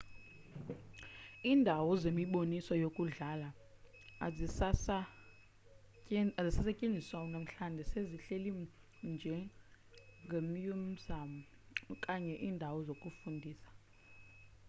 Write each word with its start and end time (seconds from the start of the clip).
indawo 1.51 1.91
zemiboniso 2.03 2.73
yakudala 2.83 3.49
azisasetyenziswa 6.39 7.17
unamhlanje 7.27 7.83
sezihleli 7.91 8.49
njengemyuziyam 9.11 11.31
okanye 11.93 12.33
iindawo 12.45 12.77
zokufundisa 12.87 13.69